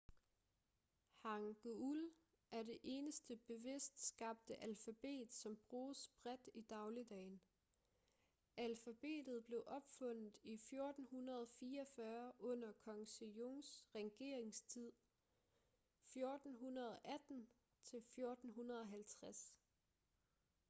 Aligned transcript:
hangeul 1.23 2.11
er 2.51 2.63
det 2.63 2.77
eneste 2.83 3.35
bevidst 3.37 4.05
skabte 4.07 4.55
alfabet 4.63 5.33
som 5.33 5.57
bruges 5.69 6.07
bredt 6.07 6.49
i 6.53 6.61
dagligdagen. 6.61 7.41
alfabetet 8.57 9.45
blev 9.45 9.63
opfundet 9.67 10.37
i 10.43 10.53
1444 10.53 12.33
under 12.41 12.71
kong 12.71 13.07
sejongs 13.07 13.85
regeringstid 13.95 14.91
1418-1450 19.39 19.51